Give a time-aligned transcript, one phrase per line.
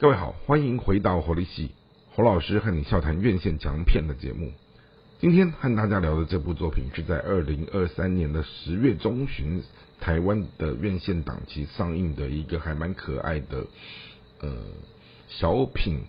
[0.00, 1.72] 各位好，欢迎回到活力系
[2.14, 4.50] 侯老师和你笑谈院线强片的节目。
[5.20, 9.62] 今天和大家聊的这部作品是在二零二三年的十月中旬，
[10.00, 13.66] 台湾的院线档期上映的一个还蛮可爱的
[14.40, 14.50] 呃
[15.28, 16.00] 小品。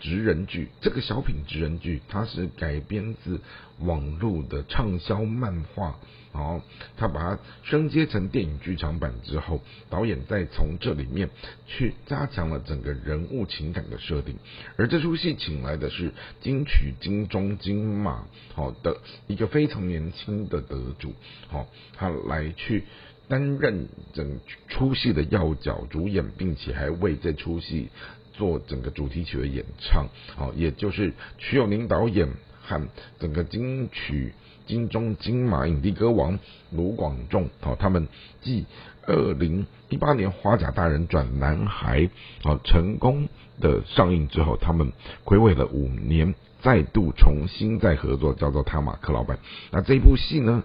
[0.00, 3.40] 职人剧，这个小品职人剧，它是改编自
[3.80, 5.96] 网络的畅销漫画，
[6.32, 6.62] 然后
[6.96, 11.28] 他把它升阶成电影剧场版之后，导演再从这里面
[11.66, 14.36] 去加强了整个人物情感的设定。
[14.76, 18.24] 而这出戏请来的是金曲金钟金马
[18.54, 18.96] 好的
[19.26, 21.12] 一个非常年轻的得主，
[21.48, 22.84] 好，他来去
[23.28, 27.90] 担任整出戏的要角主演，并且还为这出戏。
[28.40, 32.26] 做整个主题曲的演唱，好，也就是曲友宁导演
[32.62, 34.32] 和整个金曲
[34.64, 36.38] 金钟金马影帝歌王
[36.70, 38.08] 卢广仲，好，他们
[38.40, 38.64] 继
[39.06, 42.08] 二零一八年花甲大人转男孩，
[42.42, 43.28] 好成功
[43.60, 44.90] 的上映之后，他们
[45.24, 49.38] 回味了五年，再度重新再合作，叫做他马克老板。
[49.70, 50.64] 那这部戏呢，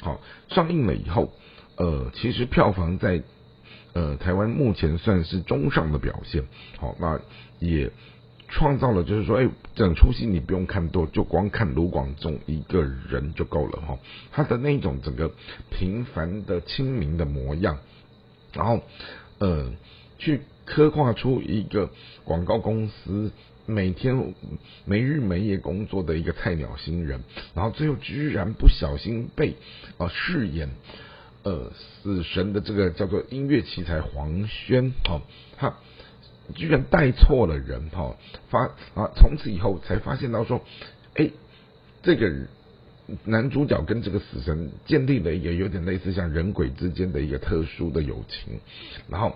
[0.00, 1.32] 好上映了以后，
[1.74, 3.24] 呃，其实票房在。
[3.96, 6.44] 呃，台湾目前算是中上的表现，
[6.78, 7.18] 好，那
[7.60, 7.90] 也
[8.46, 13.98] 创造了，就是说，哎，整出戏你不用看多，就光看卢广仲一个人就够了哈。
[14.32, 15.32] 他的那种整个
[15.70, 17.78] 平凡的亲民的模样，
[18.52, 18.82] 然后
[19.38, 19.72] 呃，
[20.18, 21.88] 去刻画出一个
[22.22, 23.32] 广告公司
[23.64, 24.34] 每天
[24.84, 27.22] 没日没夜工作的一个菜鸟新人，
[27.54, 29.56] 然后最后居然不小心被
[29.96, 30.68] 啊饰演。
[31.46, 31.70] 呃，
[32.02, 35.22] 死神的这个叫做音乐奇才黄轩，哈，
[35.56, 35.72] 他
[36.56, 38.16] 居然带错了人，哈，
[38.50, 38.64] 发
[38.96, 40.60] 啊，从此以后才发现到说，
[41.14, 41.30] 哎，
[42.02, 42.48] 这个人。
[43.24, 48.58] 男主角跟这个死神建立了也有点类似像人鬼之间的一个特殊的友情，
[49.08, 49.34] 然后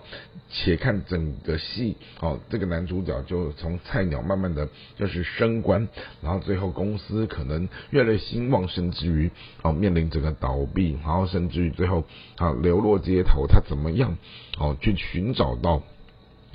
[0.49, 5.87] 且看整个戏哦，这个男主角就从菜鸟慢慢的就是升官，
[6.21, 9.31] 然后最后公司可能越来越兴旺，甚至于
[9.61, 12.03] 哦面临整个倒闭，然后甚至于最后
[12.35, 14.17] 啊流落街头，他怎么样
[14.57, 15.81] 哦去寻找到。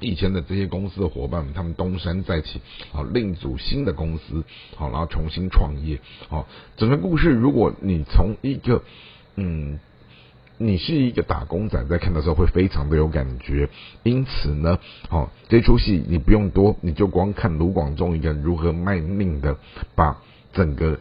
[0.00, 2.60] 以前的这些公司的伙伴们，他们东山再起，
[2.92, 4.44] 好另组新的公司，
[4.76, 5.98] 好然后重新创业，
[6.28, 6.46] 好
[6.76, 8.82] 整个故事，如果你从一个
[9.36, 9.78] 嗯，
[10.58, 13.68] 你是一个打工仔在看的时候，会非常的有感觉。
[14.02, 19.56] 因此呢，好这出戏你不用多，你就光看卢广仲一个人如何卖命的
[19.94, 20.98] 把整个。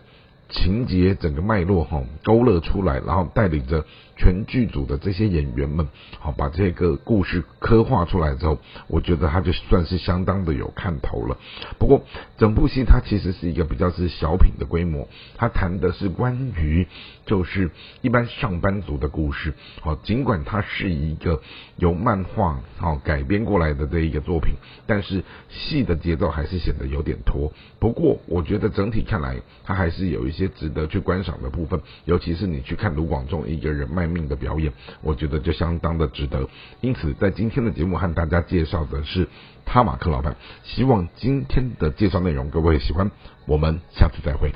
[0.48, 3.84] 情节整个脉络哈勾勒出来，然后带领着
[4.16, 5.88] 全剧组的这些演员们，
[6.20, 11.38] 好把这个故事刻画出来之后，我觉得他就算是相当的有看头了。
[11.80, 12.04] 不过
[12.38, 16.88] 整部戏它其实是一个比较是小品的规模，它谈的是关于
[17.26, 17.72] 就是
[18.02, 19.56] 一般上班族的故事。
[19.82, 21.42] 好，尽管它是一个
[21.78, 24.54] 由漫画好改编过来的这一个作品，
[24.86, 27.52] 但是戏的节奏还是显得有点拖。
[27.80, 30.36] 不过我觉得整体看来，它还是有一。
[30.36, 34.72] 些值得去观赏的部分，尤其是你去看卢广仲一个人脉卖命的表演，
[35.02, 36.48] 我觉得就相当的值得。
[36.82, 39.28] 因此，在今天的节目和大家介绍的是
[39.66, 43.10] 他马克老板，希望今天的介绍内容各位喜欢，
[43.48, 44.52] 我们下次再会。